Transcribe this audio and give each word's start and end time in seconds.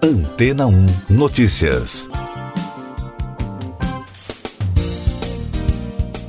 Antena 0.00 0.64
1 0.68 0.86
Notícias. 1.10 2.08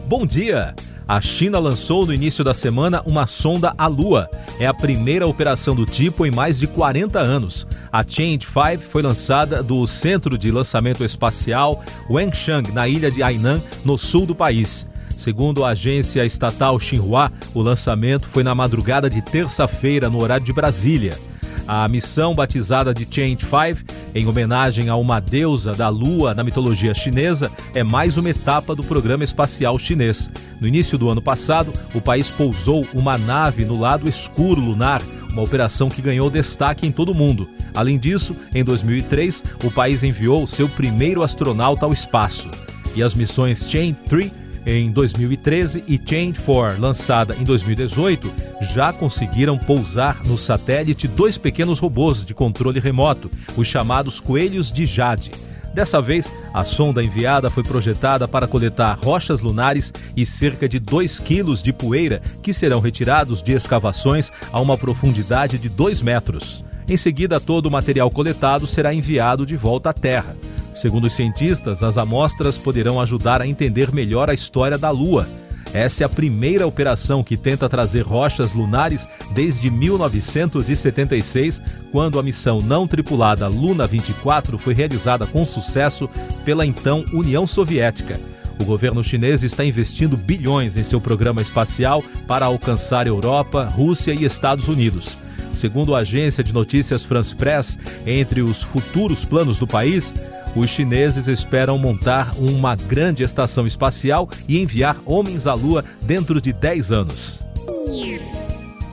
Bom 0.08 0.26
dia! 0.26 0.74
A 1.08 1.22
China 1.22 1.60
lançou 1.60 2.04
no 2.04 2.12
início 2.12 2.44
da 2.44 2.56
semana 2.56 3.04
uma 3.06 3.28
sonda 3.28 3.76
à 3.78 3.86
Lua. 3.86 4.28
É 4.60 4.66
a 4.66 4.74
primeira 4.74 5.28
operação 5.28 5.76
do 5.76 5.86
tipo 5.86 6.26
em 6.26 6.32
mais 6.32 6.58
de 6.58 6.66
40 6.66 7.20
anos. 7.20 7.68
A 7.92 8.02
Change 8.02 8.48
5 8.48 8.90
foi 8.90 9.04
lançada 9.04 9.62
do 9.62 9.86
Centro 9.86 10.36
de 10.36 10.50
Lançamento 10.50 11.06
Espacial 11.06 11.84
Wenchang, 12.10 12.72
na 12.72 12.88
ilha 12.88 13.12
de 13.12 13.22
Hainan, 13.22 13.62
no 13.86 14.00
sul 14.00 14.26
do 14.26 14.34
país. 14.34 14.88
Segundo 15.16 15.64
a 15.64 15.70
agência 15.70 16.26
estatal 16.26 16.80
Xinhua, 16.80 17.32
o 17.54 17.62
lançamento 17.62 18.28
foi 18.28 18.42
na 18.42 18.56
madrugada 18.56 19.08
de 19.08 19.22
terça-feira, 19.22 20.10
no 20.10 20.24
horário 20.24 20.46
de 20.46 20.54
Brasília. 20.54 21.29
A 21.72 21.88
missão, 21.88 22.34
batizada 22.34 22.96
de 22.96 23.04
Change 23.04 23.46
5, 23.46 23.86
em 24.16 24.26
homenagem 24.26 24.90
a 24.90 24.96
uma 24.96 25.20
deusa 25.20 25.72
da 25.72 25.88
lua 25.88 26.34
na 26.34 26.44
mitologia 26.44 26.96
chinesa, 26.96 27.52
é 27.76 27.84
mais 27.84 28.18
uma 28.18 28.32
etapa 28.32 28.74
do 28.74 28.84
programa 28.84 29.24
espacial 29.24 29.78
chinês. 29.78 30.32
No 30.60 30.68
início 30.68 30.98
do 30.98 31.08
ano 31.12 31.22
passado, 31.22 31.72
o 31.94 32.02
país 32.02 32.28
pousou 32.28 32.88
uma 32.92 33.20
nave 33.20 33.66
no 33.66 33.80
lado 33.80 34.10
escuro 34.10 34.60
lunar, 34.60 35.00
uma 35.32 35.44
operação 35.44 35.90
que 35.90 36.02
ganhou 36.02 36.28
destaque 36.28 36.88
em 36.88 36.92
todo 36.92 37.12
o 37.12 37.16
mundo. 37.16 37.48
Além 37.76 38.00
disso, 38.00 38.36
em 38.52 38.64
2003, 38.64 39.44
o 39.64 39.70
país 39.70 40.02
enviou 40.02 40.48
seu 40.48 40.68
primeiro 40.68 41.22
astronauta 41.22 41.86
ao 41.86 41.94
espaço. 41.94 42.50
E 42.96 43.04
as 43.04 43.14
missões 43.14 43.70
Chain 43.70 43.96
3 44.08 44.32
em 44.66 44.92
2013 44.92 45.84
e 45.88 45.98
Change 45.98 46.40
4, 46.46 46.82
lançada 46.82 47.36
em 47.40 47.44
2018, 47.44 48.32
já 48.62 48.92
conseguiram 48.92 49.58
pousar 49.58 50.24
no 50.26 50.38
satélite 50.38 51.08
dois 51.08 51.38
pequenos 51.38 51.80
robôs 51.80 52.26
de 52.26 52.34
controle 52.34 52.80
remoto, 52.80 53.30
os 53.56 53.68
chamados 53.68 54.20
coelhos 54.20 54.72
de 54.72 54.86
Jade. 54.86 55.32
Dessa 55.74 56.02
vez, 56.02 56.34
a 56.54 56.66
sonda 56.66 57.04
enviada 57.04 57.50
foi 57.50 57.64
projetada 57.64 58.28
para 58.28 58.48
coletar 58.48 58.98
rochas 59.04 59.40
lunares 59.40 59.94
e 60.16 60.26
cerca 60.26 60.68
de 60.68 60.80
2 60.80 61.20
quilos 61.20 61.62
de 61.62 61.72
poeira 61.72 62.22
que 62.42 62.52
serão 62.52 62.80
retirados 62.80 63.42
de 63.42 63.54
escavações 63.54 64.32
a 64.52 64.60
uma 64.60 64.78
profundidade 64.78 65.58
de 65.58 65.70
2 65.70 66.02
metros. 66.02 66.66
Em 66.88 66.98
seguida, 66.98 67.40
todo 67.40 67.68
o 67.68 67.72
material 67.72 68.10
coletado 68.10 68.66
será 68.66 68.94
enviado 68.94 69.46
de 69.46 69.56
volta 69.56 69.92
à 69.92 69.94
Terra. 69.94 70.36
Segundo 70.74 71.06
os 71.06 71.14
cientistas, 71.14 71.84
as 71.84 71.98
amostras 71.98 72.58
poderão 72.58 73.02
ajudar 73.02 73.42
a 73.42 73.48
entender 73.48 73.92
melhor 73.94 74.30
a 74.30 74.34
história 74.34 74.78
da 74.78 74.90
Lua. 74.90 75.28
Essa 75.74 76.04
é 76.04 76.06
a 76.06 76.10
primeira 76.10 76.66
operação 76.66 77.24
que 77.24 77.38
tenta 77.38 77.70
trazer 77.70 78.02
rochas 78.02 78.54
lunares 78.54 79.08
desde 79.34 79.70
1976, 79.70 81.62
quando 81.92 82.18
a 82.18 82.24
missão 82.24 82.60
não 82.60 82.88
tripulada 82.88 83.48
Luna 83.48 83.86
24 83.86 84.58
foi 84.58 84.74
realizada 84.74 85.28
com 85.28 85.46
sucesso 85.46 86.10
pela 86.44 86.66
então 86.66 87.06
União 87.14 87.46
Soviética. 87.46 88.20
O 88.60 88.66
governo 88.66 89.04
chinês 89.04 89.44
está 89.44 89.64
investindo 89.64 90.18
bilhões 90.18 90.76
em 90.76 90.84
seu 90.84 91.00
programa 91.00 91.42
espacial 91.42 92.04
para 92.28 92.46
alcançar 92.46 93.08
Europa, 93.08 93.66
Rússia 93.66 94.14
e 94.14 94.26
Estados 94.26 94.68
Unidos. 94.68 95.18
Segundo 95.54 95.96
a 95.96 96.00
agência 96.00 96.44
de 96.44 96.54
notícias 96.54 97.04
France 97.04 97.36
Press, 97.36 97.78
entre 98.06 98.42
os 98.42 98.62
futuros 98.62 99.24
planos 99.24 99.58
do 99.58 99.68
país, 99.68 100.14
os 100.56 100.70
chineses 100.70 101.28
esperam 101.28 101.78
montar 101.78 102.34
uma 102.38 102.76
grande 102.76 103.24
estação 103.24 103.68
espacial 103.68 104.28
e 104.48 104.60
enviar 104.60 104.98
homens 105.06 105.46
à 105.48 105.54
Lua 105.54 105.86
dentro 106.02 106.42
de 106.42 106.52
10 106.52 106.92
anos. 106.92 107.40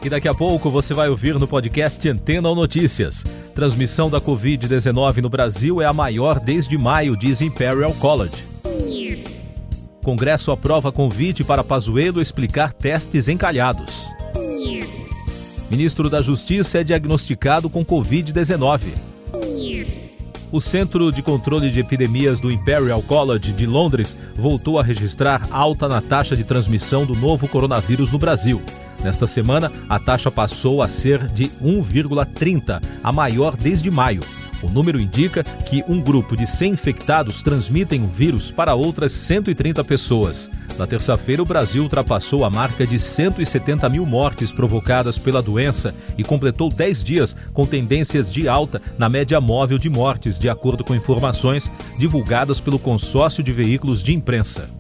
E 0.05 0.09
daqui 0.09 0.29
a 0.29 0.35
pouco 0.35 0.71
você 0.71 0.95
vai 0.95 1.09
ouvir 1.09 1.35
no 1.39 1.49
podcast 1.49 2.09
Antena 2.09 2.49
ou 2.49 2.55
Notícias. 2.55 3.25
Transmissão 3.55 4.11
da 4.11 4.21
Covid-19 4.21 5.17
no 5.17 5.29
Brasil 5.29 5.81
é 5.81 5.87
a 5.87 5.93
maior 5.93 6.39
desde 6.39 6.77
maio, 6.77 7.17
diz 7.17 7.41
Imperial 7.41 7.93
College. 7.95 8.45
Congresso 10.05 10.53
aprova 10.53 10.93
convite 10.93 11.43
para 11.43 11.65
Pazuello 11.65 12.21
explicar 12.21 12.73
testes 12.73 13.27
encalhados. 13.27 14.09
Ministro 15.69 16.09
da 16.09 16.23
Justiça 16.23 16.79
é 16.79 16.85
diagnosticado 16.85 17.69
com 17.69 17.85
Covid-19 17.85 19.16
o 20.53 20.61
Centro 20.61 21.11
de 21.11 21.23
Controle 21.23 21.71
de 21.71 21.81
Epidemias 21.81 22.39
do 22.39 22.51
Imperial 22.51 23.03
College 23.03 23.53
de 23.53 23.67
Londres 23.67 24.17
voltou 24.35 24.79
a 24.79 24.83
registrar 24.83 25.47
alta 25.51 25.89
na 25.89 26.01
taxa 26.01 26.37
de 26.37 26.45
transmissão 26.45 27.05
do 27.05 27.15
novo 27.15 27.49
coronavírus 27.49 28.11
no 28.11 28.19
Brasil. 28.19 28.63
Nesta 29.03 29.27
semana, 29.27 29.71
a 29.89 29.99
taxa 29.99 30.31
passou 30.31 30.83
a 30.83 30.89
ser 30.89 31.27
de 31.29 31.45
1,30, 31.63 32.83
a 33.03 33.13
maior 33.13 33.57
desde 33.57 33.91
maio. 33.91 34.23
O 34.63 34.71
número 34.71 35.01
indica 35.01 35.45
que 35.45 35.85
um 35.87 36.01
grupo 36.01 36.37
de 36.37 36.47
100 36.47 36.73
infectados 36.73 37.43
transmitem 37.43 38.03
o 38.03 38.07
vírus 38.07 38.51
para 38.51 38.75
outras 38.75 39.13
130 39.13 39.85
pessoas. 39.85 40.49
Na 40.79 40.87
terça-feira, 40.87 41.43
o 41.43 41.47
Brasil 41.47 41.83
ultrapassou 41.83 42.45
a 42.45 42.51
marca 42.51 42.87
de 42.87 42.99
170 42.99 43.89
mil 43.89 44.05
mortes 44.05 44.53
provocadas 44.53 45.17
pela 45.17 45.41
doença 45.41 45.95
e 46.19 46.23
completou 46.23 46.69
10 46.69 47.03
dias 47.03 47.37
com 47.55 47.65
tendências 47.65 48.31
de 48.31 48.47
alta 48.47 48.83
na 48.99 49.09
média 49.09 49.41
móvel 49.41 49.79
de 49.79 49.89
mortes, 49.89 50.39
de 50.39 50.49
acordo 50.49 50.85
com 50.85 50.95
informações 50.95 51.71
divulgadas 51.99 52.61
pelo 52.61 52.79
consórcio 52.79 53.43
de 53.43 53.53
veículos 53.53 54.03
de 54.03 54.15
imprensa. 54.15 54.76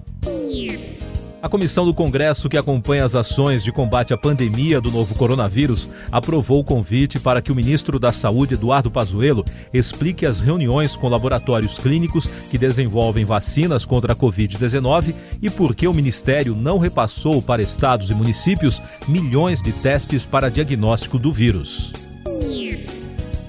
A 1.42 1.48
comissão 1.50 1.84
do 1.84 1.92
Congresso 1.92 2.48
que 2.48 2.56
acompanha 2.56 3.04
as 3.04 3.14
ações 3.14 3.62
de 3.62 3.70
combate 3.70 4.14
à 4.14 4.16
pandemia 4.16 4.80
do 4.80 4.90
novo 4.90 5.14
coronavírus 5.14 5.88
aprovou 6.10 6.60
o 6.60 6.64
convite 6.64 7.20
para 7.20 7.42
que 7.42 7.52
o 7.52 7.54
ministro 7.54 7.98
da 7.98 8.10
Saúde, 8.10 8.54
Eduardo 8.54 8.90
Pazuello, 8.90 9.44
explique 9.72 10.24
as 10.24 10.40
reuniões 10.40 10.96
com 10.96 11.08
laboratórios 11.08 11.76
clínicos 11.76 12.26
que 12.50 12.56
desenvolvem 12.56 13.24
vacinas 13.24 13.84
contra 13.84 14.14
a 14.14 14.16
Covid-19 14.16 15.14
e 15.42 15.50
por 15.50 15.74
que 15.74 15.86
o 15.86 15.94
ministério 15.94 16.56
não 16.56 16.78
repassou 16.78 17.42
para 17.42 17.62
estados 17.62 18.10
e 18.10 18.14
municípios 18.14 18.80
milhões 19.06 19.60
de 19.60 19.72
testes 19.72 20.24
para 20.24 20.50
diagnóstico 20.50 21.18
do 21.18 21.30
vírus. 21.32 22.05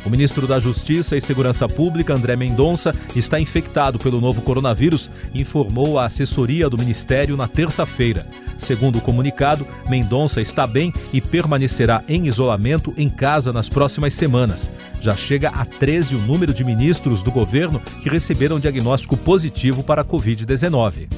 O 0.08 0.10
ministro 0.10 0.48
da 0.48 0.58
Justiça 0.58 1.18
e 1.18 1.22
Segurança 1.22 1.68
Pública, 1.68 2.14
André 2.14 2.38
Mendonça, 2.38 2.96
está 3.14 3.42
infectado 3.42 4.00
pelo 4.00 4.22
novo 4.22 4.42
coronavírus, 4.42 5.10
informou 5.36 6.00
a 6.00 6.06
assessoria 6.06 6.70
do 6.70 6.78
ministério 6.78 7.36
na 7.36 7.46
terça-feira. 7.46 8.26
Segundo 8.58 9.00
o 9.00 9.02
comunicado, 9.02 9.68
Mendonça 9.90 10.42
está 10.42 10.66
bem 10.66 10.94
e 11.12 11.20
permanecerá 11.20 12.06
em 12.08 12.26
isolamento 12.26 12.94
em 12.96 13.10
casa 13.10 13.52
nas 13.52 13.68
próximas 13.68 14.14
semanas. 14.14 14.72
Já 15.02 15.14
chega 15.14 15.50
a 15.50 15.66
13 15.66 16.16
o 16.16 16.20
número 16.20 16.54
de 16.54 16.64
ministros 16.64 17.22
do 17.22 17.30
governo 17.30 17.82
que 18.02 18.08
receberam 18.08 18.62
diagnóstico 18.62 19.18
positivo 19.18 19.84
para 19.84 20.04
a 20.04 20.06
Covid-19. 20.06 21.10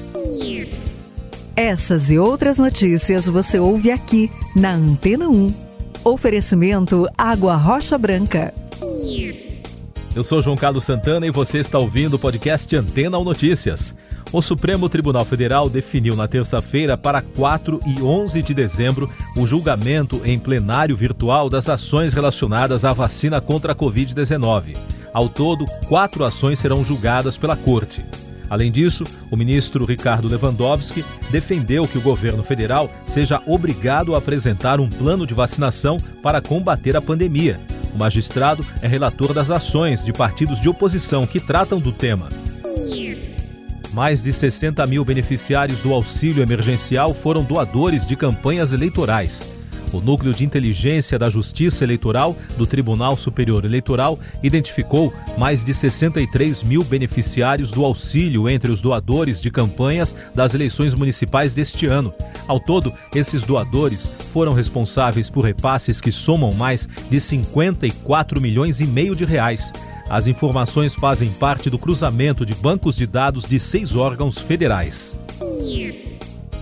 Essas 1.54 2.10
e 2.10 2.18
outras 2.18 2.58
notícias 2.58 3.28
você 3.28 3.60
ouve 3.60 3.92
aqui 3.92 4.28
na 4.56 4.72
Antena 4.72 5.28
1. 5.28 5.54
Oferecimento 6.02 7.06
Água 7.16 7.54
Rocha 7.54 7.96
Branca. 7.96 8.52
Eu 10.14 10.24
sou 10.24 10.42
João 10.42 10.56
Carlos 10.56 10.82
Santana 10.82 11.24
e 11.24 11.30
você 11.30 11.58
está 11.58 11.78
ouvindo 11.78 12.14
o 12.14 12.18
podcast 12.18 12.74
Antena 12.74 13.16
ou 13.16 13.24
Notícias. 13.24 13.94
O 14.32 14.42
Supremo 14.42 14.88
Tribunal 14.88 15.24
Federal 15.24 15.68
definiu 15.68 16.16
na 16.16 16.26
terça-feira 16.26 16.98
para 16.98 17.22
4 17.22 17.80
e 17.86 18.02
11 18.02 18.42
de 18.42 18.52
dezembro 18.52 19.08
o 19.36 19.46
julgamento 19.46 20.20
em 20.24 20.36
plenário 20.36 20.96
virtual 20.96 21.48
das 21.48 21.68
ações 21.68 22.12
relacionadas 22.12 22.84
à 22.84 22.92
vacina 22.92 23.40
contra 23.40 23.72
a 23.72 23.76
Covid-19. 23.76 24.76
Ao 25.12 25.28
todo, 25.28 25.64
quatro 25.86 26.24
ações 26.24 26.58
serão 26.58 26.84
julgadas 26.84 27.36
pela 27.36 27.56
Corte. 27.56 28.04
Além 28.48 28.72
disso, 28.72 29.04
o 29.30 29.36
ministro 29.36 29.84
Ricardo 29.84 30.26
Lewandowski 30.26 31.04
defendeu 31.30 31.86
que 31.86 31.98
o 31.98 32.02
governo 32.02 32.42
federal 32.42 32.90
seja 33.06 33.40
obrigado 33.46 34.16
a 34.16 34.18
apresentar 34.18 34.80
um 34.80 34.88
plano 34.88 35.24
de 35.24 35.34
vacinação 35.34 35.98
para 36.20 36.42
combater 36.42 36.96
a 36.96 37.00
pandemia 37.00 37.60
o 37.94 37.98
magistrado 37.98 38.64
é 38.82 38.88
relator 38.88 39.32
das 39.32 39.50
ações 39.50 40.04
de 40.04 40.12
partidos 40.12 40.60
de 40.60 40.68
oposição 40.68 41.26
que 41.26 41.40
tratam 41.40 41.78
do 41.78 41.92
tema. 41.92 42.28
Mais 43.92 44.22
de 44.22 44.32
60 44.32 44.86
mil 44.86 45.04
beneficiários 45.04 45.80
do 45.80 45.92
auxílio 45.92 46.42
emergencial 46.42 47.12
foram 47.12 47.42
doadores 47.42 48.06
de 48.06 48.14
campanhas 48.16 48.72
eleitorais. 48.72 49.59
O 49.92 50.00
Núcleo 50.00 50.32
de 50.32 50.44
Inteligência 50.44 51.18
da 51.18 51.28
Justiça 51.28 51.84
Eleitoral 51.84 52.36
do 52.56 52.66
Tribunal 52.66 53.16
Superior 53.16 53.64
Eleitoral 53.64 54.18
identificou 54.42 55.12
mais 55.36 55.64
de 55.64 55.74
63 55.74 56.62
mil 56.62 56.84
beneficiários 56.84 57.70
do 57.70 57.84
auxílio 57.84 58.48
entre 58.48 58.70
os 58.70 58.80
doadores 58.80 59.40
de 59.40 59.50
campanhas 59.50 60.14
das 60.34 60.54
eleições 60.54 60.94
municipais 60.94 61.54
deste 61.54 61.86
ano. 61.86 62.14
Ao 62.46 62.58
todo, 62.60 62.92
esses 63.14 63.42
doadores 63.42 64.06
foram 64.32 64.52
responsáveis 64.52 65.28
por 65.28 65.44
repasses 65.44 66.00
que 66.00 66.12
somam 66.12 66.52
mais 66.52 66.88
de 67.08 67.20
54 67.20 68.40
milhões 68.40 68.80
e 68.80 68.86
meio 68.86 69.14
de 69.14 69.24
reais. 69.24 69.72
As 70.08 70.26
informações 70.26 70.94
fazem 70.94 71.30
parte 71.30 71.70
do 71.70 71.78
cruzamento 71.78 72.44
de 72.44 72.54
bancos 72.54 72.96
de 72.96 73.06
dados 73.06 73.44
de 73.44 73.60
seis 73.60 73.94
órgãos 73.94 74.38
federais. 74.38 75.16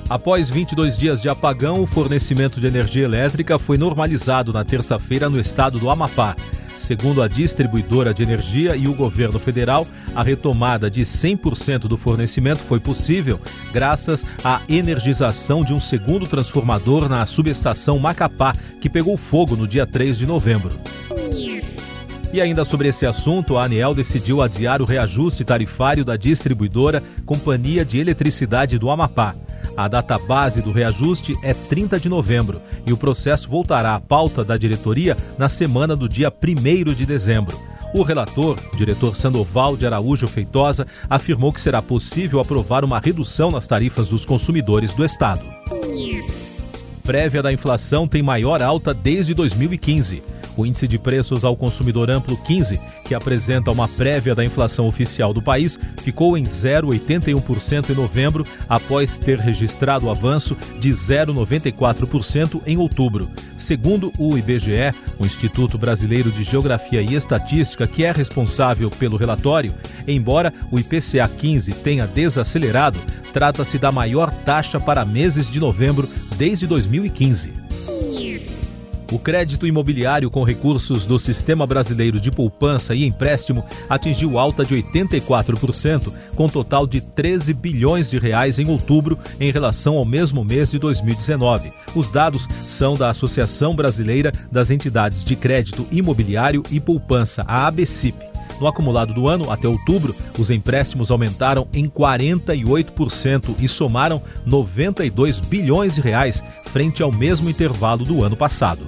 Após 0.08 0.49
22 0.49 0.96
dias 0.96 1.20
de 1.20 1.28
apagão, 1.28 1.82
o 1.82 1.87
fornecimento 1.87 2.58
de 2.58 2.66
energia 2.66 3.05
elétrica 3.05 3.58
foi 3.58 3.76
normalizado 3.76 4.55
na 4.55 4.64
terça-feira 4.64 5.28
no 5.28 5.38
estado 5.38 5.78
do 5.78 5.90
Amapá. 5.90 6.34
Segundo 6.78 7.20
a 7.20 7.28
distribuidora 7.28 8.14
de 8.14 8.22
energia 8.22 8.75
e 8.75 8.88
o 8.88 8.94
governo 8.94 9.38
federal, 9.38 9.87
a 10.14 10.22
retomada 10.22 10.90
de 10.90 11.02
100% 11.02 11.81
do 11.81 11.99
fornecimento 11.99 12.60
foi 12.60 12.81
possível 12.81 13.38
graças 13.70 14.25
à 14.43 14.62
energização 14.66 15.62
de 15.62 15.75
um 15.75 15.78
segundo 15.78 16.26
transformador 16.26 17.06
na 17.06 17.26
subestação 17.26 17.99
Macapá, 17.99 18.54
que 18.81 18.88
pegou 18.88 19.19
fogo 19.19 19.56
no 19.56 19.69
dia 19.69 19.87
3 19.87 20.16
de 20.16 20.25
novembro. 20.25 20.72
E 22.32 22.40
ainda 22.40 22.64
sobre 22.64 22.88
esse 22.88 23.04
assunto, 23.04 23.58
a 23.58 23.66
ANEEL 23.66 23.94
decidiu 23.94 24.40
adiar 24.40 24.81
o 24.81 24.87
reajuste 24.87 25.44
tarifário 25.44 26.04
da 26.04 26.16
distribuidora 26.16 27.02
Companhia 27.26 27.84
de 27.84 27.99
Eletricidade 27.99 28.78
do 28.78 28.88
Amapá. 28.88 29.34
A 29.78 29.86
data 29.86 30.19
base 30.19 30.60
do 30.60 30.72
reajuste 30.72 31.38
é 31.40 31.54
30 31.54 32.00
de 32.00 32.08
novembro 32.08 32.60
e 32.84 32.92
o 32.92 32.96
processo 32.96 33.48
voltará 33.48 33.94
à 33.94 34.00
pauta 34.00 34.42
da 34.42 34.56
diretoria 34.56 35.16
na 35.38 35.48
semana 35.48 35.94
do 35.94 36.08
dia 36.08 36.32
1 36.32 36.92
de 36.94 37.06
dezembro. 37.06 37.56
O 37.94 38.02
relator, 38.02 38.58
diretor 38.76 39.14
Sandoval 39.14 39.76
de 39.76 39.86
Araújo 39.86 40.26
Feitosa, 40.26 40.84
afirmou 41.08 41.52
que 41.52 41.60
será 41.60 41.80
possível 41.80 42.40
aprovar 42.40 42.84
uma 42.84 42.98
redução 42.98 43.52
nas 43.52 43.69
tarifas 43.69 44.08
dos 44.08 44.26
consumidores 44.26 44.92
do 44.94 45.04
Estado. 45.04 45.42
Prévia 47.04 47.40
da 47.40 47.52
inflação 47.52 48.08
tem 48.08 48.20
maior 48.20 48.60
alta 48.60 48.92
desde 48.92 49.32
2015. 49.32 50.25
O 50.58 50.66
índice 50.66 50.88
de 50.88 50.99
preços 50.99 51.44
ao 51.44 51.56
consumidor 51.56 52.10
amplo 52.10 52.37
15, 52.37 52.81
que 53.05 53.14
apresenta 53.14 53.70
uma 53.70 53.87
prévia 53.87 54.34
da 54.34 54.44
inflação 54.44 54.88
oficial 54.88 55.32
do 55.32 55.40
país, 55.40 55.78
ficou 56.02 56.37
em 56.37 56.43
0,81% 56.43 57.90
em 57.90 57.94
novembro, 57.94 58.44
após 58.69 59.20
ter 59.20 59.38
registrado 59.38 60.10
avanço 60.10 60.56
de 60.81 60.90
0,94% 60.90 62.60
em 62.66 62.76
outubro. 62.76 63.28
Segundo 63.56 64.12
o 64.19 64.37
IBGE, 64.37 64.93
o 65.16 65.25
Instituto 65.25 65.78
Brasileiro 65.78 66.32
de 66.32 66.43
Geografia 66.43 67.02
e 67.02 67.14
Estatística, 67.14 67.87
que 67.87 68.04
é 68.04 68.11
responsável 68.11 68.90
pelo 68.90 69.16
relatório, 69.16 69.72
embora 70.08 70.52
o 70.72 70.78
IPCA 70.81 71.28
15 71.28 71.72
tenha 71.75 72.04
desacelerado, 72.04 72.99
trata-se 73.32 73.78
da 73.78 73.93
maior 73.93 74.34
taxa 74.44 74.81
para 74.81 75.04
meses 75.04 75.49
de 75.49 75.61
novembro 75.61 76.08
desde 76.37 76.66
2015. 76.66 77.57
O 79.10 79.19
crédito 79.19 79.66
imobiliário 79.66 80.31
com 80.31 80.44
recursos 80.44 81.06
do 81.06 81.19
Sistema 81.19 81.66
Brasileiro 81.66 82.20
de 82.20 82.31
Poupança 82.31 82.94
e 82.94 83.06
Empréstimo 83.06 83.64
atingiu 83.88 84.38
alta 84.38 84.64
de 84.64 84.75
84%, 84.75 86.12
com 86.37 86.46
total 86.46 86.87
de 86.87 87.00
13 87.00 87.55
bilhões 87.55 88.10
de 88.10 88.19
reais 88.19 88.58
em 88.58 88.69
outubro 88.69 89.19
em 89.40 89.50
relação 89.50 89.96
ao 89.96 90.05
mesmo 90.05 90.44
mês 90.44 90.70
de 90.70 90.78
2019. 90.78 91.72
Os 91.94 92.10
dados 92.10 92.46
são 92.66 92.94
da 92.94 93.08
Associação 93.08 93.75
Brasileira 93.75 94.31
das 94.52 94.70
Entidades 94.70 95.25
de 95.25 95.34
Crédito 95.34 95.87
Imobiliário 95.90 96.62
e 96.70 96.78
Poupança, 96.78 97.44
a 97.49 97.66
ABCIP. 97.66 98.38
No 98.60 98.66
acumulado 98.66 99.14
do 99.14 99.28
ano, 99.28 99.50
até 99.50 99.69
outubro, 99.69 100.14
os 100.38 100.50
empréstimos 100.50 101.10
aumentaram 101.10 101.69
em 101.72 101.88
48% 101.88 103.55
e 103.60 103.69
somaram 103.69 104.22
92 104.44 105.38
bilhões 105.40 105.94
de 105.94 106.00
reais 106.00 106.43
frente 106.64 107.02
ao 107.02 107.12
mesmo 107.12 107.49
intervalo 107.49 108.05
do 108.05 108.22
ano 108.22 108.37
passado. 108.37 108.87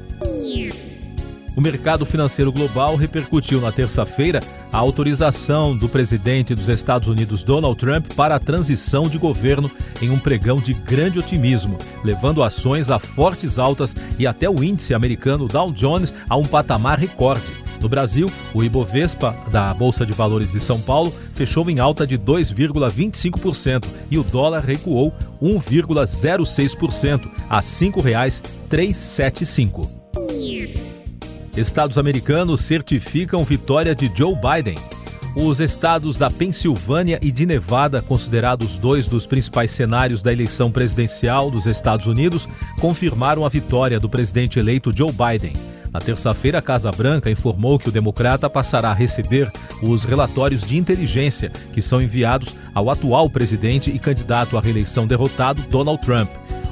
O 1.57 1.61
mercado 1.61 2.07
financeiro 2.07 2.53
global 2.53 2.97
repercutiu 2.97 3.61
na 3.61 3.73
terça-feira 3.73 4.41
a 4.73 4.79
autorização 4.79 5.77
do 5.77 5.89
presidente 5.89 6.55
dos 6.55 6.69
Estados 6.69 7.09
Unidos 7.09 7.43
Donald 7.43 7.79
Trump 7.79 8.07
para 8.15 8.37
a 8.37 8.39
transição 8.39 9.03
de 9.03 9.19
governo 9.19 9.71
em 10.01 10.11
um 10.11 10.19
pregão 10.19 10.59
de 10.59 10.73
grande 10.73 11.19
otimismo, 11.19 11.77
levando 12.05 12.43
ações 12.43 12.89
a 12.89 12.99
fortes 12.99 13.59
altas 13.59 13.97
e 14.19 14.27
até 14.27 14.49
o 14.49 14.63
índice 14.63 14.95
americano 14.95 15.49
Dow 15.49 15.73
Jones 15.73 16.15
a 16.29 16.37
um 16.37 16.45
patamar 16.45 16.99
recorde. 16.99 17.70
No 17.81 17.89
Brasil, 17.89 18.27
o 18.53 18.63
Ibovespa 18.63 19.35
da 19.51 19.73
Bolsa 19.73 20.05
de 20.05 20.13
Valores 20.13 20.53
de 20.53 20.61
São 20.61 20.79
Paulo 20.81 21.11
fechou 21.35 21.71
em 21.71 21.81
alta 21.81 22.07
de 22.07 22.19
2,25% 22.19 23.87
e 24.11 24.19
o 24.19 24.23
dólar 24.23 24.63
recuou 24.63 25.15
1,06% 25.43 27.27
a 27.49 27.57
R$ 27.57 27.63
5,375. 27.63 29.89
Estados 31.57 31.97
americanos 31.99 32.61
certificam 32.61 33.45
vitória 33.45 33.93
de 33.95 34.13
Joe 34.15 34.35
Biden. 34.35 34.77
Os 35.35 35.59
estados 35.61 36.17
da 36.17 36.31
Pensilvânia 36.31 37.19
e 37.23 37.31
de 37.31 37.47
Nevada, 37.47 38.03
considerados 38.03 38.77
dois 38.77 39.07
dos 39.07 39.27
principais 39.27 39.71
cenários 39.71 40.23
da 40.23 40.33
eleição 40.33 40.73
presidencial 40.73 41.51
dos 41.51 41.67
Estados 41.67 42.07
Unidos, 42.07 42.49
confirmaram 42.81 43.47
a 43.47 43.49
vitória 43.49 44.01
do 44.01 44.09
presidente 44.09 44.59
eleito 44.59 44.91
Joe 44.95 45.13
Biden. 45.13 45.53
Na 45.93 45.99
terça-feira, 45.99 46.59
a 46.59 46.63
Casa 46.63 46.91
Branca 46.91 47.31
informou 47.31 47.79
que 47.79 47.89
o 47.89 47.93
democrata 47.93 48.49
passará 48.49 48.91
a 48.91 48.95
receber 48.95 49.51
os 49.83 50.05
relatórios 50.05 50.63
de 50.63 50.77
inteligência 50.77 51.51
que 51.73 51.83
são 51.83 52.01
enviados 52.01 52.55
ao 52.73 52.91
atual 52.91 53.29
presidente 53.29 53.91
e 53.91 53.99
candidato 53.99 54.57
à 54.57 54.61
reeleição 54.61 55.07
derrotado, 55.07 55.63
Donald 55.69 56.01
Trump. 56.01 56.29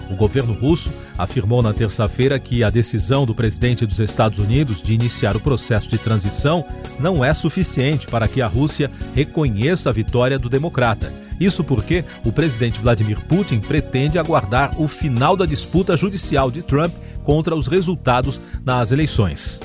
O 0.08 0.14
governo 0.14 0.54
russo 0.54 0.92
afirmou 1.18 1.62
na 1.62 1.74
terça-feira 1.74 2.38
que 2.38 2.62
a 2.62 2.70
decisão 2.70 3.26
do 3.26 3.34
presidente 3.34 3.84
dos 3.84 3.98
Estados 3.98 4.38
Unidos 4.38 4.80
de 4.80 4.94
iniciar 4.94 5.36
o 5.36 5.40
processo 5.40 5.88
de 5.88 5.98
transição 5.98 6.64
não 7.00 7.24
é 7.24 7.34
suficiente 7.34 8.06
para 8.06 8.28
que 8.28 8.40
a 8.40 8.46
Rússia 8.46 8.90
reconheça 9.14 9.90
a 9.90 9.92
vitória 9.92 10.38
do 10.38 10.48
democrata. 10.48 11.12
Isso 11.40 11.62
porque 11.62 12.04
o 12.24 12.32
presidente 12.32 12.80
Vladimir 12.80 13.20
Putin 13.26 13.60
pretende 13.60 14.18
aguardar 14.18 14.80
o 14.80 14.88
final 14.88 15.36
da 15.36 15.44
disputa 15.44 15.96
judicial 15.96 16.50
de 16.50 16.62
Trump 16.62 16.92
contra 17.28 17.54
os 17.54 17.66
resultados 17.66 18.40
nas 18.64 18.90
eleições. 18.90 19.60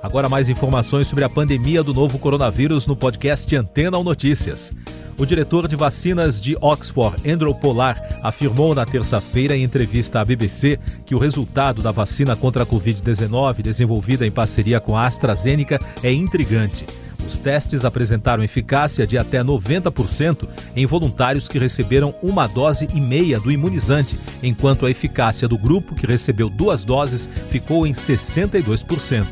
Agora 0.00 0.28
mais 0.28 0.48
informações 0.48 1.08
sobre 1.08 1.24
a 1.24 1.28
pandemia 1.28 1.82
do 1.82 1.92
novo 1.92 2.16
coronavírus 2.20 2.86
no 2.86 2.94
podcast 2.94 3.56
Antena 3.56 3.98
ou 3.98 4.04
Notícias. 4.04 4.72
O 5.18 5.26
diretor 5.26 5.66
de 5.66 5.74
vacinas 5.74 6.38
de 6.38 6.56
Oxford, 6.60 7.28
Andrew 7.28 7.52
Polar, 7.52 8.00
afirmou 8.22 8.72
na 8.72 8.86
terça-feira 8.86 9.56
em 9.56 9.64
entrevista 9.64 10.20
à 10.20 10.24
BBC 10.24 10.78
que 11.04 11.12
o 11.12 11.18
resultado 11.18 11.82
da 11.82 11.90
vacina 11.90 12.36
contra 12.36 12.62
a 12.62 12.66
Covid-19, 12.66 13.60
desenvolvida 13.62 14.24
em 14.24 14.30
parceria 14.30 14.78
com 14.78 14.96
a 14.96 15.08
AstraZeneca, 15.08 15.80
é 16.04 16.12
intrigante. 16.12 16.86
Os 17.24 17.38
testes 17.38 17.84
apresentaram 17.84 18.42
eficácia 18.42 19.06
de 19.06 19.16
até 19.16 19.42
90% 19.42 20.48
em 20.74 20.86
voluntários 20.86 21.48
que 21.48 21.58
receberam 21.58 22.14
uma 22.22 22.46
dose 22.46 22.88
e 22.94 23.00
meia 23.00 23.38
do 23.38 23.50
imunizante, 23.50 24.18
enquanto 24.42 24.86
a 24.86 24.90
eficácia 24.90 25.46
do 25.46 25.56
grupo 25.56 25.94
que 25.94 26.06
recebeu 26.06 26.48
duas 26.48 26.82
doses 26.84 27.28
ficou 27.50 27.86
em 27.86 27.92
62% 27.92 29.26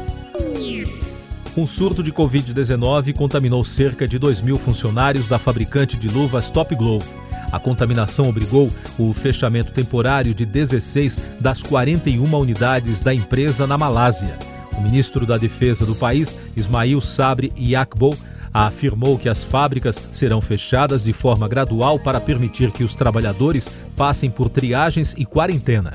Um 1.61 1.67
surto 1.67 2.03
de 2.03 2.11
Covid-19 2.11 3.13
contaminou 3.13 3.63
cerca 3.63 4.09
de 4.09 4.19
2 4.19 4.41
mil 4.41 4.57
funcionários 4.57 5.29
da 5.29 5.39
fabricante 5.39 5.99
de 5.99 6.09
luvas 6.09 6.49
Top 6.49 6.75
Glove. 6.75 7.05
A 7.53 7.61
contaminação 7.61 8.31
obrigou 8.31 8.73
o 8.99 9.13
fechamento 9.13 9.71
temporário 9.71 10.33
de 10.33 10.47
16 10.47 11.19
das 11.39 11.63
41 11.63 12.35
unidades 12.35 13.03
da 13.03 13.13
empresa 13.13 13.67
na 13.67 13.77
Malásia. 13.77 14.39
O 14.73 14.81
ministro 14.81 15.27
da 15.27 15.37
Defesa 15.37 15.85
do 15.85 15.95
país, 15.95 16.35
Ismail 16.57 16.99
Sabri 16.99 17.53
Yakbo, 17.59 18.17
afirmou 18.55 19.19
que 19.19 19.29
as 19.29 19.45
fábricas 19.45 20.03
serão 20.15 20.41
fechadas 20.41 21.05
de 21.05 21.13
forma 21.13 21.47
gradual 21.47 21.99
para 21.99 22.23
permitir 22.23 22.71
que 22.71 22.85
os 22.85 22.95
trabalhadores 22.95 23.71
passem 23.95 24.31
por 24.31 24.49
triagens 24.49 25.15
e 25.19 25.27
quarentena. 25.27 25.93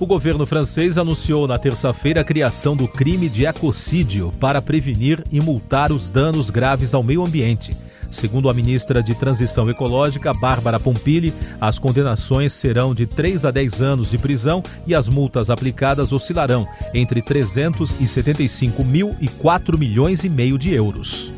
O 0.00 0.06
governo 0.06 0.46
francês 0.46 0.96
anunciou 0.96 1.46
na 1.46 1.58
terça-feira 1.58 2.22
a 2.22 2.24
criação 2.24 2.74
do 2.74 2.88
crime 2.88 3.28
de 3.28 3.44
ecocídio 3.44 4.32
para 4.40 4.62
prevenir 4.62 5.22
e 5.30 5.42
multar 5.42 5.92
os 5.92 6.08
danos 6.08 6.48
graves 6.48 6.94
ao 6.94 7.02
meio 7.02 7.20
ambiente. 7.20 7.76
Segundo 8.10 8.48
a 8.48 8.54
ministra 8.54 9.02
de 9.02 9.14
Transição 9.14 9.68
Ecológica, 9.68 10.32
Bárbara 10.32 10.80
Pompili, 10.80 11.34
as 11.60 11.78
condenações 11.78 12.54
serão 12.54 12.94
de 12.94 13.04
3 13.06 13.44
a 13.44 13.50
10 13.50 13.82
anos 13.82 14.10
de 14.10 14.16
prisão 14.16 14.62
e 14.86 14.94
as 14.94 15.06
multas 15.06 15.50
aplicadas 15.50 16.12
oscilarão 16.12 16.66
entre 16.94 17.20
375 17.20 18.82
mil 18.82 19.14
e 19.20 19.28
4 19.28 19.76
milhões 19.76 20.24
e 20.24 20.30
meio 20.30 20.58
de 20.58 20.72
euros. 20.72 21.30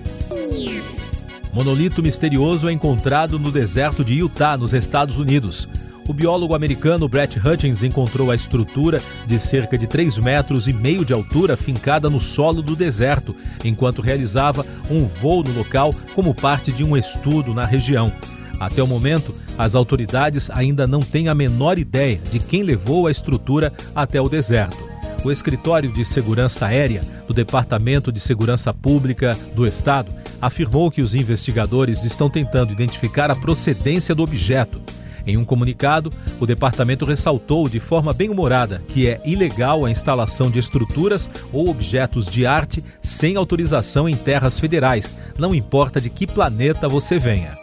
Monolito 1.53 2.01
misterioso 2.01 2.69
é 2.69 2.73
encontrado 2.73 3.41
no 3.41 3.51
deserto 3.51 4.05
de 4.05 4.15
Utah, 4.15 4.57
nos 4.57 4.73
Estados 4.73 5.19
Unidos. 5.19 5.69
O 6.09 6.13
biólogo 6.13 6.55
americano 6.55 7.09
Brett 7.09 7.39
Hutchins 7.39 7.85
encontrou 7.85 8.31
a 8.31 8.35
estrutura 8.35 9.01
de 9.27 9.39
cerca 9.39 9.79
de 9.79 9.87
3 9.87 10.19
metros 10.19 10.67
e 10.67 10.73
meio 10.73 11.05
de 11.05 11.13
altura 11.13 11.57
fincada 11.57 12.11
no 12.11 12.21
solo 12.21 12.61
do 12.61 12.75
deserto, 12.75 13.35
enquanto 13.65 14.03
realizava 14.03 14.67
um 14.91 15.07
voo 15.07 15.45
no 15.45 15.53
local 15.53 15.95
como 16.15 16.35
parte 16.35 16.73
de 16.73 16.83
um 16.83 16.97
estudo 16.97 17.55
na 17.55 17.65
região. 17.65 18.13
Até 18.59 18.83
o 18.83 18.87
momento, 18.87 19.35
as 19.57 19.75
autoridades 19.75 20.51
ainda 20.51 20.87
não 20.87 21.01
têm 21.01 21.29
a 21.29 21.35
menor 21.35 21.79
ideia 21.79 22.21
de 22.31 22.41
quem 22.41 22.63
levou 22.63 23.07
a 23.07 23.11
estrutura 23.11 23.73
até 23.95 24.21
o 24.21 24.29
deserto. 24.29 24.93
O 25.25 25.31
Escritório 25.31 25.93
de 25.93 26.05
Segurança 26.05 26.67
Aérea 26.67 27.01
do 27.29 27.35
Departamento 27.35 28.11
de 28.11 28.19
Segurança 28.19 28.75
Pública 28.75 29.37
do 29.55 29.65
Estado 29.65 30.13
afirmou 30.41 30.91
que 30.91 31.01
os 31.01 31.15
investigadores 31.15 32.03
estão 32.03 32.29
tentando 32.29 32.73
identificar 32.73 33.31
a 33.31 33.37
procedência 33.37 34.17
do 34.17 34.23
objeto. 34.25 34.81
Em 35.27 35.37
um 35.37 35.45
comunicado, 35.45 36.13
o 36.41 36.47
departamento 36.47 37.05
ressaltou 37.05 37.69
de 37.69 37.79
forma 37.79 38.13
bem 38.13 38.29
humorada 38.29 38.83
que 38.89 39.07
é 39.07 39.21
ilegal 39.25 39.85
a 39.85 39.91
instalação 39.91 40.51
de 40.51 40.59
estruturas 40.59 41.29
ou 41.53 41.69
objetos 41.69 42.27
de 42.27 42.47
arte 42.47 42.83
sem 43.01 43.37
autorização 43.37 44.09
em 44.09 44.15
terras 44.15 44.59
federais, 44.59 45.17
não 45.39 45.55
importa 45.55 46.01
de 46.01 46.11
que 46.11 46.27
planeta 46.27 46.89
você 46.89 47.19
venha. 47.19 47.57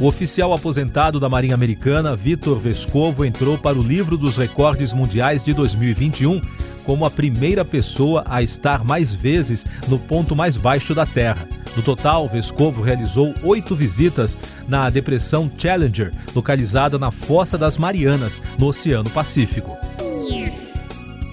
O 0.00 0.06
oficial 0.06 0.52
aposentado 0.52 1.20
da 1.20 1.28
Marinha 1.28 1.54
Americana, 1.54 2.16
Vitor 2.16 2.58
Vescovo, 2.58 3.24
entrou 3.24 3.56
para 3.56 3.78
o 3.78 3.82
livro 3.82 4.16
dos 4.16 4.36
recordes 4.36 4.92
mundiais 4.92 5.44
de 5.44 5.52
2021 5.54 6.40
como 6.84 7.04
a 7.04 7.10
primeira 7.10 7.64
pessoa 7.64 8.24
a 8.28 8.42
estar 8.42 8.84
mais 8.84 9.14
vezes 9.14 9.64
no 9.88 9.98
ponto 9.98 10.34
mais 10.34 10.56
baixo 10.56 10.94
da 10.94 11.06
Terra. 11.06 11.46
No 11.76 11.82
total, 11.82 12.28
Vescovo 12.28 12.82
realizou 12.82 13.32
oito 13.42 13.74
visitas 13.74 14.36
na 14.68 14.90
depressão 14.90 15.50
Challenger, 15.56 16.12
localizada 16.34 16.98
na 16.98 17.10
Fossa 17.10 17.56
das 17.56 17.78
Marianas, 17.78 18.42
no 18.58 18.66
Oceano 18.66 19.08
Pacífico. 19.08 19.76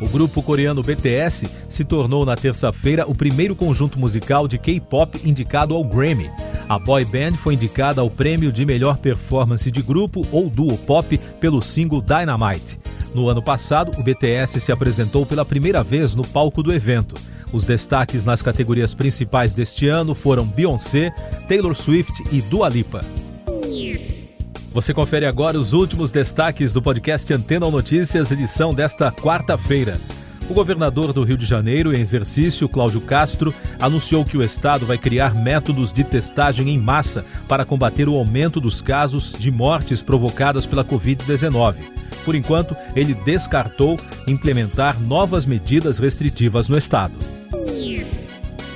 O 0.02 0.08
grupo 0.08 0.42
coreano 0.42 0.82
BTS 0.82 1.46
se 1.68 1.84
tornou 1.84 2.26
na 2.26 2.36
terça-feira 2.36 3.06
o 3.06 3.14
primeiro 3.14 3.54
conjunto 3.54 4.00
musical 4.00 4.48
de 4.48 4.58
K-pop 4.58 5.20
indicado 5.28 5.76
ao 5.76 5.84
Grammy. 5.84 6.32
A 6.70 6.80
boy 6.80 7.04
band 7.04 7.34
foi 7.34 7.56
indicada 7.56 8.00
ao 8.00 8.10
prêmio 8.10 8.50
de 8.50 8.66
melhor 8.66 8.98
performance 8.98 9.70
de 9.70 9.82
grupo 9.82 10.26
ou 10.32 10.50
duo 10.50 10.78
pop 10.78 11.18
pelo 11.42 11.62
single 11.62 12.02
Dynamite. 12.02 12.80
No 13.14 13.28
ano 13.28 13.42
passado, 13.42 13.92
o 14.00 14.04
BTS 14.04 14.60
se 14.62 14.72
apresentou 14.72 15.26
pela 15.26 15.44
primeira 15.44 15.84
vez 15.84 16.16
no 16.16 16.26
palco 16.26 16.64
do 16.64 16.72
evento. 16.72 17.16
Os 17.52 17.66
destaques 17.66 18.26
nas 18.26 18.42
categorias 18.42 18.94
principais 18.94 19.54
deste 19.54 19.88
ano 19.88 20.14
foram 20.14 20.46
Beyoncé, 20.46 21.12
Taylor 21.48 21.76
Swift 21.76 22.14
e 22.32 22.42
Dua 22.42 22.70
Lipa. 22.70 23.04
Você 24.72 24.94
confere 24.94 25.26
agora 25.26 25.60
os 25.60 25.74
últimos 25.74 26.12
destaques 26.12 26.72
do 26.72 26.82
podcast 26.82 27.34
Antena 27.34 27.70
Notícias, 27.70 28.32
edição 28.32 28.72
desta 28.72 29.12
quarta-feira. 29.12 29.98
O 30.48 30.54
governador 30.54 31.12
do 31.12 31.24
Rio 31.24 31.38
de 31.38 31.46
Janeiro, 31.46 31.96
em 31.96 32.00
exercício, 32.00 32.70
Cláudio 32.70 33.02
Castro, 33.02 33.54
anunciou 33.80 34.24
que 34.24 34.38
o 34.38 34.44
estado 34.44 34.86
vai 34.86 34.98
criar 34.98 35.34
métodos 35.34 35.92
de 35.92 36.04
testagem 36.04 36.70
em 36.70 36.78
massa 36.80 37.26
para 37.48 37.66
combater 37.66 38.08
o 38.08 38.16
aumento 38.16 38.60
dos 38.60 38.82
casos 38.82 39.34
de 39.34 39.52
mortes 39.52 40.02
provocadas 40.02 40.66
pela 40.66 40.84
Covid-19. 40.86 41.76
Por 42.26 42.36
enquanto, 42.36 42.76
ele 42.96 43.14
descartou 43.14 43.98
implementar 44.28 45.00
novas 45.02 45.46
medidas 45.46 46.00
restritivas 46.00 46.68
no 46.68 46.78
estado. 46.78 47.14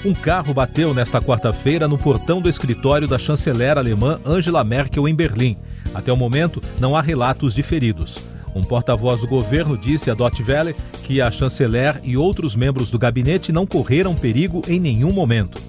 Um 0.05 0.13
carro 0.13 0.53
bateu 0.53 0.93
nesta 0.93 1.21
quarta-feira 1.21 1.87
no 1.87 1.97
portão 1.97 2.41
do 2.41 2.49
escritório 2.49 3.07
da 3.07 3.17
chanceler 3.17 3.77
alemã 3.77 4.19
Angela 4.25 4.61
Merkel 4.61 5.07
em 5.07 5.15
Berlim. 5.15 5.55
Até 5.93 6.11
o 6.11 6.17
momento, 6.17 6.61
não 6.77 6.93
há 6.93 7.01
relatos 7.01 7.55
de 7.55 7.63
feridos. 7.63 8.17
Um 8.53 8.61
porta-voz 8.61 9.21
do 9.21 9.27
governo 9.27 9.77
disse 9.77 10.11
à 10.11 10.13
Deutsche 10.13 10.43
Welle 10.43 10.75
que 11.03 11.21
a 11.21 11.31
chanceler 11.31 12.01
e 12.03 12.17
outros 12.17 12.53
membros 12.53 12.89
do 12.89 12.99
gabinete 12.99 13.53
não 13.53 13.65
correram 13.65 14.13
perigo 14.13 14.61
em 14.67 14.77
nenhum 14.77 15.13
momento. 15.13 15.61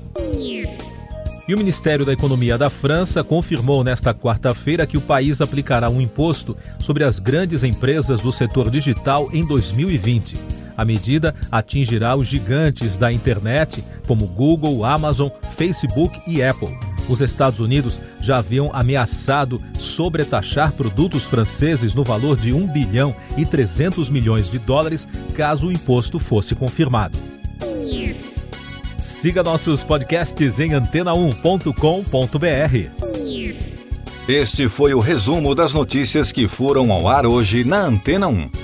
E 1.47 1.55
o 1.55 1.59
Ministério 1.59 2.05
da 2.05 2.12
Economia 2.12 2.59
da 2.59 2.69
França 2.69 3.23
confirmou 3.23 3.85
nesta 3.85 4.12
quarta-feira 4.12 4.85
que 4.85 4.97
o 4.97 5.00
país 5.00 5.41
aplicará 5.41 5.88
um 5.88 6.00
imposto 6.00 6.57
sobre 6.81 7.05
as 7.05 7.21
grandes 7.21 7.62
empresas 7.62 8.21
do 8.21 8.33
setor 8.33 8.69
digital 8.69 9.29
em 9.33 9.47
2020. 9.47 10.53
A 10.76 10.85
medida 10.85 11.35
atingirá 11.50 12.16
os 12.16 12.28
gigantes 12.28 12.99
da 12.99 13.12
internet, 13.12 13.85
como 14.07 14.26
Google, 14.26 14.85
Amazon, 14.85 15.28
Facebook 15.57 16.21
e 16.26 16.43
Apple. 16.43 16.76
Os 17.09 17.21
Estados 17.21 17.61
Unidos 17.61 18.00
já 18.21 18.38
haviam 18.38 18.71
ameaçado 18.73 19.61
sobretaxar 19.78 20.73
produtos 20.73 21.25
franceses 21.25 21.95
no 21.95 22.02
valor 22.02 22.37
de 22.37 22.52
1 22.52 22.66
bilhão 22.69 23.14
e 23.37 23.45
300 23.45 24.09
milhões 24.09 24.50
de 24.50 24.59
dólares 24.59 25.07
caso 25.37 25.69
o 25.69 25.73
imposto 25.73 26.19
fosse 26.19 26.54
confirmado. 26.54 27.19
Siga 28.99 29.43
nossos 29.43 29.83
podcasts 29.83 30.61
em 30.61 30.71
antena1.com.br. 30.71 33.04
Este 34.26 34.69
foi 34.69 34.95
o 34.95 35.00
resumo 35.00 35.54
das 35.54 35.75
notícias 35.75 36.33
que 36.33 36.49
foram 36.49 36.90
ao 36.90 37.07
ar 37.07 37.26
hoje 37.26 37.64
na 37.64 37.81
Antena 37.81 38.28
1. 38.28 38.63